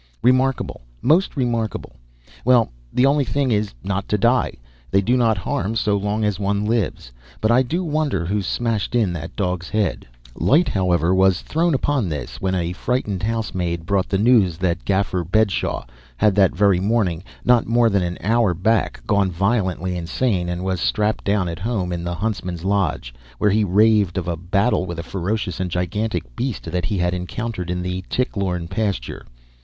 [0.23, 0.81] Remarkable!
[1.03, 1.95] Most remarkable!
[2.43, 4.53] Well, the only thing is not to die.
[4.89, 7.11] They do not harm so long as one lives.
[7.39, 12.09] But I do wonder who smashed in that dog's head." Light, however, was thrown upon
[12.09, 15.85] this when a frightened housemaid brought the news that Gaffer Bedshaw
[16.17, 20.81] had that very morning, not more than an hour back, gone violently insane, and was
[20.81, 24.97] strapped down at home, in the huntsman's lodge, where he raved of a battle with
[24.97, 29.27] a ferocious and gigantic beast that he had encountered in the Tichlorne pasture.